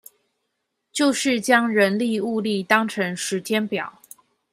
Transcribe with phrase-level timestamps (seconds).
[0.91, 4.01] 就是將人力物力當成時間表